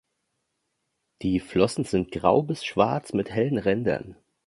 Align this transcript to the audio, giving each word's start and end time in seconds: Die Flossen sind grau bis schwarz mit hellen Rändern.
Die 1.21 1.39
Flossen 1.39 1.83
sind 1.83 2.11
grau 2.11 2.41
bis 2.41 2.65
schwarz 2.65 3.13
mit 3.13 3.29
hellen 3.29 3.59
Rändern. 3.59 4.15